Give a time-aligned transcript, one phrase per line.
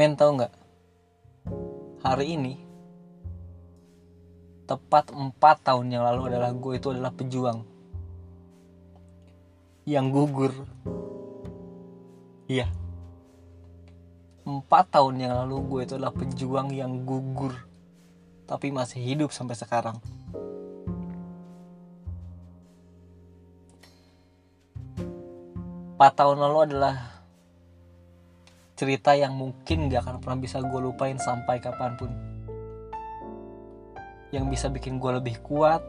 [0.00, 0.48] men tau nggak?
[2.00, 2.56] Hari ini
[4.64, 7.60] tepat empat tahun yang lalu adalah gue itu adalah pejuang
[9.84, 10.56] yang gugur.
[12.48, 12.72] Iya.
[14.48, 17.52] Empat tahun yang lalu gue itu adalah pejuang yang gugur
[18.48, 20.00] tapi masih hidup sampai sekarang.
[25.92, 27.19] Empat tahun lalu adalah
[28.80, 32.08] cerita yang mungkin gak akan pernah bisa gue lupain sampai kapan pun.
[34.32, 35.84] Yang bisa bikin gue lebih kuat.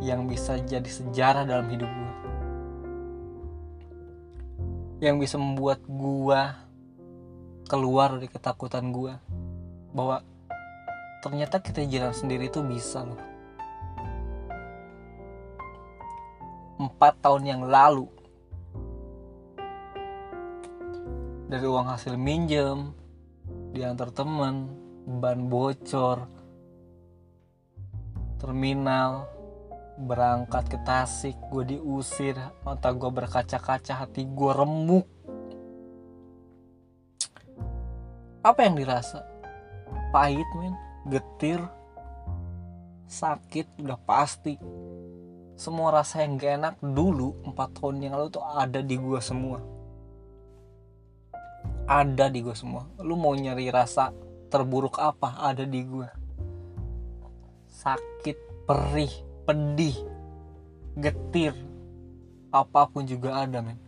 [0.00, 2.12] Yang bisa jadi sejarah dalam hidup gue
[5.00, 6.40] yang bisa membuat gue
[7.64, 9.16] keluar dari ketakutan gue
[9.96, 10.20] bahwa
[11.24, 13.16] ternyata kita jalan sendiri itu bisa loh.
[16.76, 18.19] Empat tahun yang lalu
[21.50, 22.94] dari uang hasil minjem
[23.74, 24.70] diantar temen
[25.18, 26.30] ban bocor
[28.38, 29.26] terminal
[29.98, 35.10] berangkat ke Tasik gue diusir mata gue berkaca-kaca hati gue remuk.
[38.46, 39.26] Apa yang dirasa?
[40.14, 40.72] Pahit men.
[41.10, 41.60] Getir.
[43.10, 44.54] Sakit udah pasti.
[45.58, 49.79] Semua rasa yang gak enak dulu empat tahun yang lalu tuh ada di gue semua
[51.90, 52.86] ada di gue semua.
[53.02, 54.14] Lu mau nyari rasa
[54.46, 56.06] terburuk apa ada di gue
[57.70, 59.14] sakit perih
[59.46, 59.96] pedih
[60.98, 61.56] getir
[62.54, 63.78] apa pun juga ada men.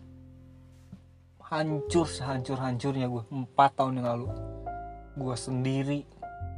[1.39, 4.28] Hancur sehancur hancurnya gue empat tahun yang lalu.
[5.14, 6.00] Gue sendiri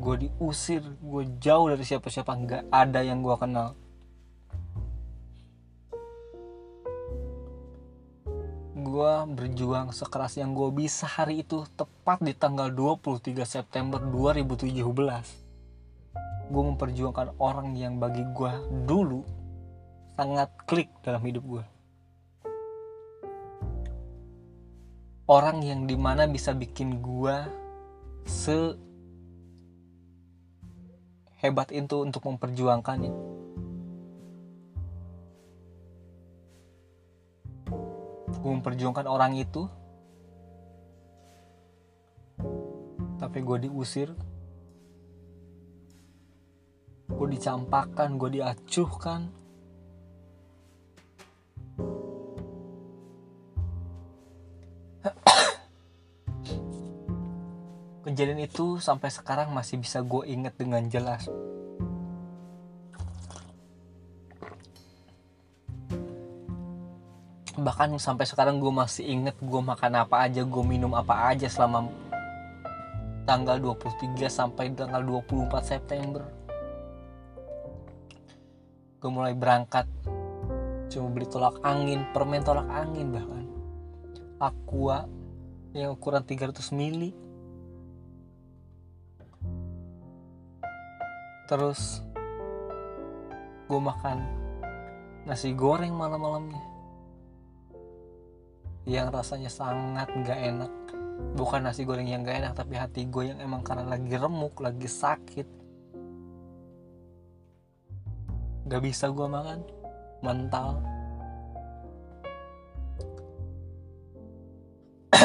[0.00, 2.32] gue diusir gue jauh dari siapa-siapa.
[2.32, 3.76] Nggak ada yang gue kenal
[8.94, 14.70] gue berjuang sekeras yang gue bisa hari itu tepat di tanggal 23 September 2017
[16.46, 18.54] gue memperjuangkan orang yang bagi gue
[18.86, 19.26] dulu
[20.14, 21.64] sangat klik dalam hidup gue
[25.26, 27.34] orang yang di mana bisa bikin gue
[28.30, 28.78] se
[31.42, 33.33] hebat itu untuk memperjuangkannya
[38.52, 39.64] memperjuangkan orang itu.
[43.16, 44.12] Tapi gue diusir.
[47.08, 49.32] Gue dicampakkan gue diacuhkan.
[58.04, 61.28] Kejadian itu sampai sekarang masih bisa gue inget dengan jelas
[67.64, 71.88] bahkan sampai sekarang gue masih inget gue makan apa aja gue minum apa aja selama
[73.24, 76.28] tanggal 23 sampai tanggal 24 September.
[79.00, 79.88] Gue mulai berangkat
[80.92, 83.44] cuma beli tolak angin permen tolak angin bahkan.
[84.36, 85.08] Aqua
[85.72, 87.16] yang ukuran 300 mili.
[91.48, 92.04] Terus
[93.72, 94.20] gue makan
[95.24, 96.73] nasi goreng malam-malamnya
[98.84, 100.72] yang rasanya sangat nggak enak.
[101.34, 104.90] Bukan nasi goreng yang gak enak tapi hati gue yang emang karena lagi remuk lagi
[104.90, 105.46] sakit.
[108.66, 109.62] Gak bisa gue makan
[110.26, 110.82] mental.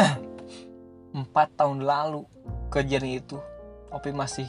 [1.19, 2.21] Empat tahun lalu
[2.69, 3.41] kejadian itu
[3.89, 4.45] tapi masih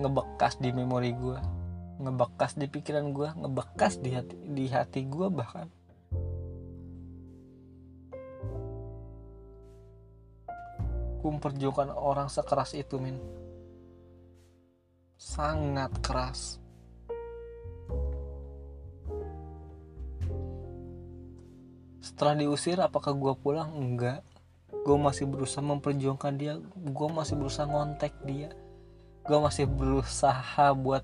[0.00, 1.36] ngebekas di memori gue
[2.00, 5.68] ngebekas di pikiran gue ngebekas di hati di hati gue bahkan
[11.28, 13.18] memperjuangkan orang sekeras itu min.
[15.16, 16.62] Sangat keras.
[22.00, 23.74] Setelah diusir apakah gue pulang?
[23.74, 24.22] Enggak.
[24.86, 26.56] Gue masih berusaha memperjuangkan dia.
[26.74, 28.54] Gue masih berusaha ngontek dia.
[29.26, 31.02] Gue masih berusaha buat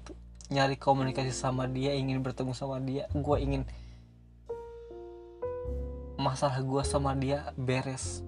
[0.48, 3.10] nyari komunikasi sama dia ingin bertemu sama dia.
[3.10, 3.66] Gue ingin
[6.22, 8.22] masalah gue sama dia beres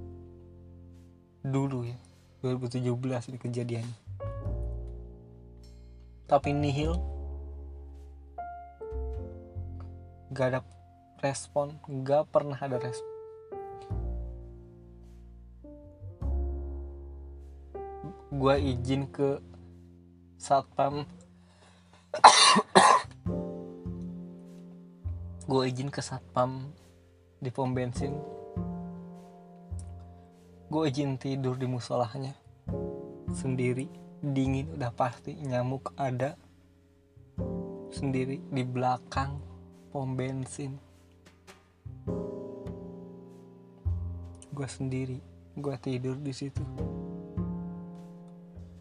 [1.44, 1.96] dulu ya
[2.40, 2.88] 2017
[3.28, 3.86] ini kejadian
[6.24, 6.96] tapi nihil
[10.34, 10.60] gak ada
[11.22, 13.12] respon gak pernah ada respon.
[18.34, 19.38] Gue izin ke
[20.42, 21.06] satpam.
[25.46, 26.74] Gue izin ke satpam
[27.38, 28.33] di pom bensin
[30.74, 32.34] gue izin tidur di musolahnya.
[33.30, 33.86] Sendiri
[34.18, 36.34] dingin udah pasti nyamuk ada.
[37.94, 39.38] Sendiri di belakang
[39.94, 40.74] pom bensin.
[44.50, 45.22] Gue sendiri
[45.54, 46.66] gue tidur di situ.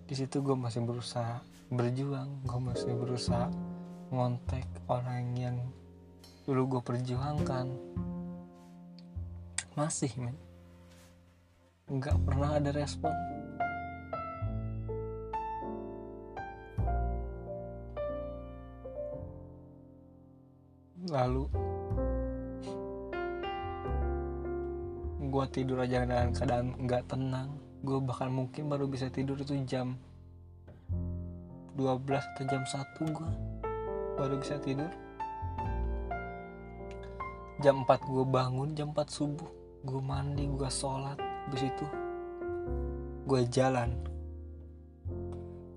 [0.10, 3.54] Di situ gue masih berusaha berjuang gue masih berusaha
[4.10, 5.62] ngontek orang yang
[6.50, 7.70] dulu gue perjuangkan.
[9.78, 10.53] Masih men
[11.94, 13.14] nggak pernah ada respon.
[21.14, 21.46] Lalu
[25.30, 27.62] gue tidur aja dengan keadaan nggak tenang.
[27.86, 29.94] Gue bahkan mungkin baru bisa tidur itu jam
[31.78, 33.32] 12 atau jam 1 gue
[34.18, 34.90] baru bisa tidur.
[37.62, 39.52] Jam 4 gue bangun jam 4 subuh
[39.84, 41.86] gue mandi gue sholat habis itu
[43.24, 43.92] gue jalan.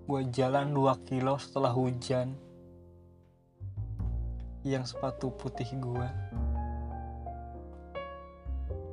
[0.07, 2.39] Gue jalan 2 kilo setelah hujan
[4.67, 6.09] yang sepatu putih gue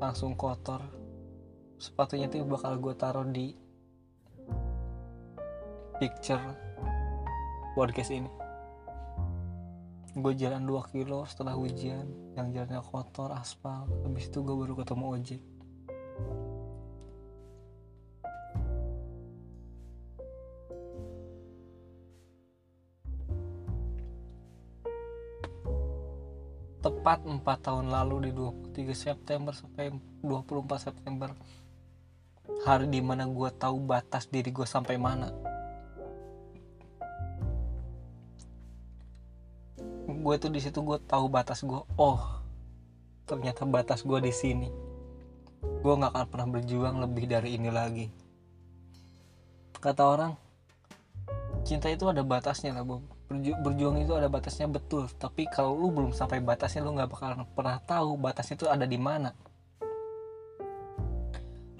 [0.01, 0.81] langsung kotor.
[1.77, 3.53] Sepatunya tuh bakal gue taruh di
[6.01, 6.41] picture
[7.77, 8.29] podcast ini.
[10.13, 12.05] Gue jalan 2 kilo setelah hujan
[12.37, 13.89] yang jalannya kotor aspal.
[14.05, 15.41] Habis itu gue baru ketemu ojek
[27.03, 29.91] tepat 4 tahun lalu di 23 September sampai
[30.23, 31.35] 24 September.
[32.63, 35.27] Hari di mana gue tahu batas diri gue sampai mana.
[40.07, 42.23] Gue tuh di situ gue tahu batas gue oh
[43.27, 44.71] ternyata batas gue di sini.
[45.83, 48.07] Gue nggak akan pernah berjuang lebih dari ini lagi.
[49.75, 50.31] Kata orang
[51.67, 55.09] cinta itu ada batasnya lah bom Berju berjuang itu ada batasnya betul.
[55.09, 59.01] Tapi kalau lu belum sampai batasnya lu nggak bakal pernah tahu batasnya itu ada di
[59.01, 59.33] mana.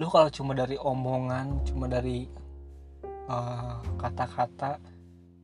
[0.02, 2.26] Lu kalau cuma dari omongan cuma dari
[3.06, 4.82] eh, kata-kata uh,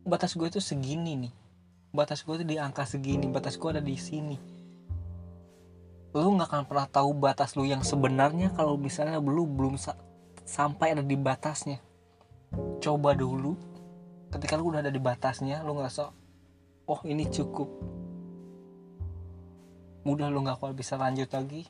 [0.03, 1.33] batas gue itu segini nih.
[1.95, 4.35] Batas gue itu di angka segini batas gue ada di sini.
[6.11, 9.95] Lu nggak akan pernah tahu batas lu yang sebenarnya kalau misalnya lu belum sa
[10.43, 11.79] sampai ada di batasnya.
[12.83, 13.70] Coba dulu
[14.31, 16.15] ketika lu udah ada di batasnya lu ngerasa
[16.87, 17.67] oh ini cukup.
[20.07, 21.67] Mudah lu nggak akan bisa lanjut lagi.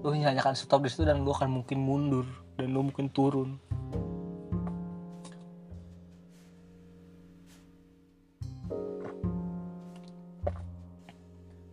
[0.00, 2.26] Lu hanya akan stop di situ dan lu akan mungkin mundur
[2.56, 3.60] dan lu mungkin turun.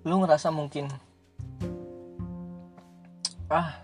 [0.07, 0.87] Lu ngerasa mungkin
[3.47, 3.79] ah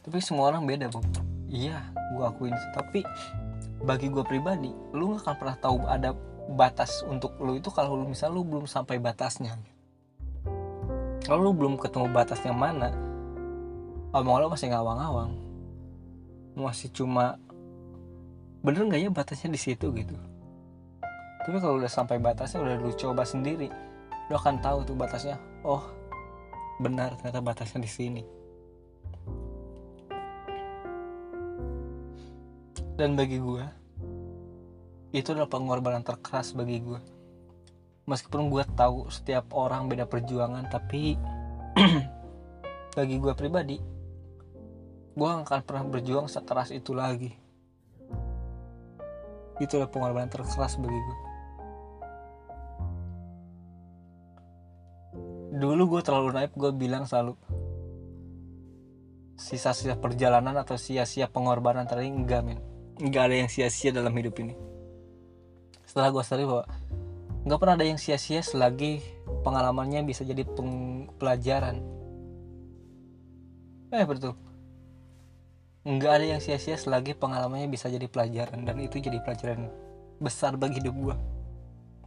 [0.00, 1.04] tapi semua orang beda bu.
[1.52, 1.80] Iya
[2.16, 3.04] gua akuin tapi
[3.86, 6.10] bagi gue pribadi lu gak akan pernah tahu ada
[6.50, 9.54] batas untuk lu itu kalau lu misal lu belum sampai batasnya.
[11.26, 12.90] Kalau lu belum ketemu batasnya mana
[14.14, 15.32] omong lu masih ngawang-ngawang.
[16.58, 17.38] Masih cuma
[18.62, 20.14] bener nggak ya batasnya di situ gitu?
[21.46, 23.70] Tapi kalau udah sampai batasnya udah lu coba sendiri
[24.26, 25.86] lu akan tahu tuh batasnya oh
[26.82, 28.22] benar ternyata batasnya di sini.
[32.96, 33.85] Dan bagi gue
[35.16, 37.00] itu adalah pengorbanan terkeras bagi gue
[38.04, 41.16] meskipun gue tahu setiap orang beda perjuangan tapi
[42.96, 43.80] bagi gue pribadi
[45.16, 47.32] gue gak akan pernah berjuang sekeras itu lagi.
[49.56, 51.18] Itu adalah pengorbanan terkeras bagi gue
[55.56, 57.32] dulu gue terlalu naif gue bilang selalu
[59.40, 62.60] sisa-sisa perjalanan atau sia-sia pengorbanan tadi enggak men.
[63.00, 64.75] Nggak ada yang sia-sia dalam hidup ini
[65.96, 66.64] setelah gue sadar bahwa
[67.48, 69.00] nggak pernah ada yang sia-sia selagi
[69.40, 70.44] pengalamannya bisa jadi
[71.16, 71.80] pelajaran
[73.96, 74.36] eh betul
[75.88, 79.72] nggak ada yang sia-sia selagi pengalamannya bisa jadi pelajaran dan itu jadi pelajaran
[80.20, 81.16] besar bagi hidup gue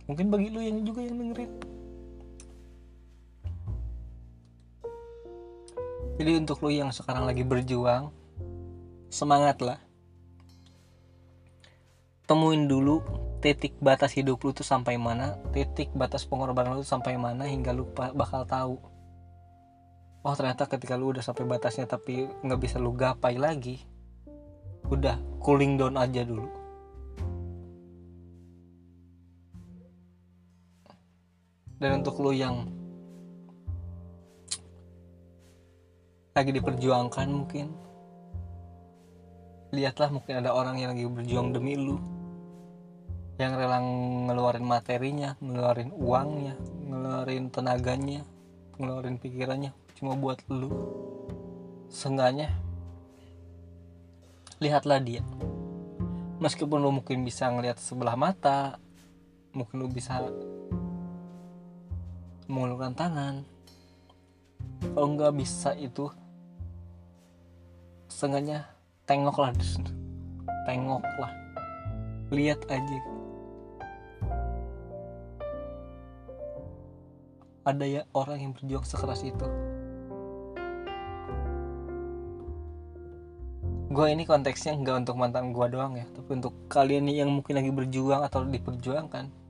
[0.06, 1.52] mungkin bagi lu yang juga yang dengerin.
[6.22, 8.14] Jadi untuk lu yang sekarang lagi berjuang
[9.10, 9.82] semangat lah
[12.30, 17.48] temuin dulu titik batas hidup lu tuh sampai mana titik batas pengorbanan lu sampai mana
[17.48, 18.76] hingga lu bakal tahu.
[20.28, 23.80] Oh ternyata ketika lu udah sampai batasnya tapi nggak bisa lu gapai lagi
[24.92, 26.52] udah cooling down aja dulu.
[31.80, 32.68] Dan untuk lu yang
[36.36, 37.72] lagi diperjuangkan mungkin
[39.72, 42.19] lihatlah mungkin ada orang yang lagi berjuang demi lu
[43.40, 46.60] yang rela ngeluarin materinya ngeluarin uangnya
[46.92, 48.28] ngeluarin tenaganya
[48.76, 50.68] ngeluarin pikirannya cuma buat lu.
[51.88, 52.52] Seenggaknya
[54.60, 55.24] lihatlah dia.
[56.44, 58.76] Meskipun lu mungkin bisa ngelihat sebelah mata
[59.56, 60.20] mungkin lu bisa
[62.52, 63.48] mengulurkan tangan.
[64.84, 66.12] Kalau nggak bisa itu
[68.12, 68.68] seenggaknya
[69.08, 69.56] tengoklah
[70.68, 71.32] tengoklah.
[72.32, 73.19] Lihat aja
[77.70, 79.46] ada ya orang yang berjuang sekeras itu.
[83.90, 87.58] Gue ini konteksnya nggak untuk mantan gue doang ya tapi untuk kalian nih yang mungkin
[87.58, 89.50] lagi berjuang atau diperjuangkan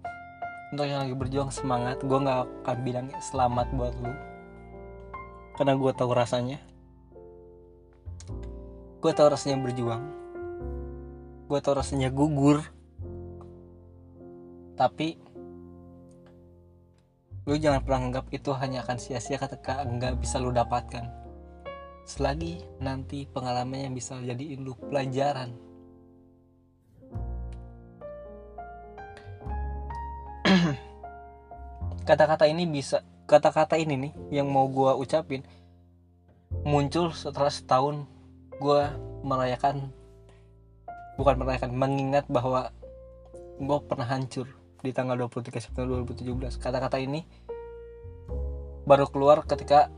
[0.69, 4.13] untuk yang lagi berjuang semangat gue nggak akan bilang selamat buat lu.
[5.57, 6.61] Karena gue tahu rasanya.
[9.01, 10.03] Gue tau rasanya berjuang.
[11.49, 12.61] Gue tau rasanya gugur.
[14.77, 15.17] Tapi
[17.49, 21.09] lu jangan pernah anggap itu hanya akan sia-sia ketika nggak bisa lu dapatkan.
[22.05, 25.57] Selagi nanti pengalamannya bisa jadi lu pelajaran.
[32.05, 35.41] Kata-kata ini bisa kata-kata ini nih yang mau gue ucapin
[36.61, 38.05] muncul setelah setahun
[38.61, 38.81] gue
[39.25, 39.89] merayakan
[41.13, 42.73] bukan merayakan mengingat bahwa
[43.61, 47.23] gue pernah hancur di tanggal 23 September 2017 kata-kata ini
[48.87, 49.91] baru keluar ketika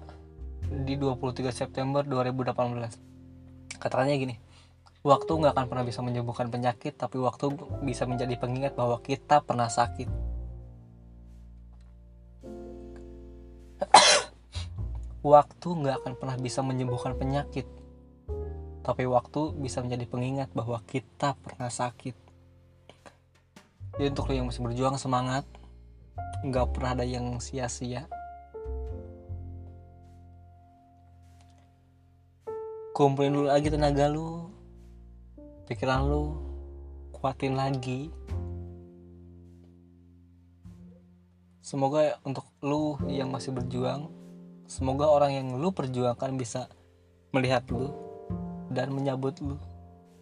[0.68, 4.36] di 23 September 2018 kata-katanya gini
[5.02, 7.54] waktu nggak akan pernah bisa menyembuhkan penyakit tapi waktu
[7.86, 10.06] bisa menjadi pengingat bahwa kita pernah sakit.
[15.26, 17.66] Waktu nggak akan pernah bisa menyembuhkan penyakit
[18.82, 22.18] tapi waktu bisa menjadi pengingat bahwa kita pernah sakit
[23.98, 25.44] jadi untuk lo yang masih berjuang semangat.
[26.48, 28.08] Nggak pernah ada yang sia-sia.
[32.96, 34.52] Kumpulin dulu lagi tenaga lu.
[35.68, 36.38] Pikiran lu.
[37.16, 38.12] Kuatin lagi.
[41.62, 44.22] Semoga untuk lu yang masih berjuang
[44.72, 46.72] semoga orang yang lu perjuangkan bisa
[47.36, 47.92] melihat lu
[48.72, 49.60] dan menyambut lu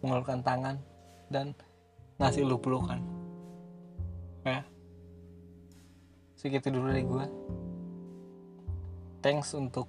[0.02, 0.82] mengulurkan tangan
[1.30, 1.54] dan
[2.18, 2.98] ngasih lu pelukan
[6.40, 7.24] segitu dulu dari gue
[9.20, 9.84] thanks untuk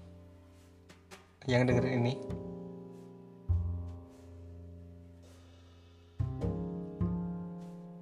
[1.48, 2.15] yang dengerin ini.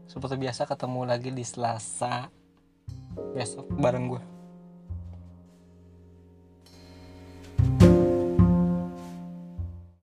[0.10, 2.28] Seperti biasa ketemu lagi di Selasa
[3.38, 4.24] besok bareng gue